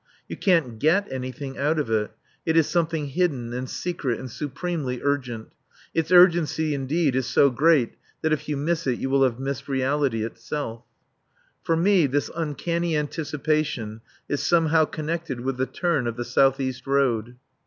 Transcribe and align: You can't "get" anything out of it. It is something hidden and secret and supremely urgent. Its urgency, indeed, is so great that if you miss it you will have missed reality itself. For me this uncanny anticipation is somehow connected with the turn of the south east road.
You 0.27 0.35
can't 0.35 0.79
"get" 0.79 1.07
anything 1.11 1.59
out 1.59 1.77
of 1.77 1.91
it. 1.91 2.09
It 2.43 2.57
is 2.57 2.65
something 2.67 3.09
hidden 3.09 3.53
and 3.53 3.69
secret 3.69 4.19
and 4.19 4.31
supremely 4.31 4.99
urgent. 5.03 5.49
Its 5.93 6.11
urgency, 6.11 6.73
indeed, 6.73 7.15
is 7.15 7.27
so 7.27 7.51
great 7.51 7.93
that 8.23 8.33
if 8.33 8.49
you 8.49 8.57
miss 8.57 8.87
it 8.87 8.97
you 8.97 9.11
will 9.11 9.21
have 9.21 9.39
missed 9.39 9.67
reality 9.67 10.23
itself. 10.25 10.83
For 11.61 11.75
me 11.77 12.07
this 12.07 12.31
uncanny 12.35 12.97
anticipation 12.97 14.01
is 14.27 14.41
somehow 14.41 14.85
connected 14.85 15.41
with 15.41 15.57
the 15.57 15.67
turn 15.67 16.07
of 16.07 16.15
the 16.17 16.25
south 16.25 16.59
east 16.59 16.87
road. 16.87 17.35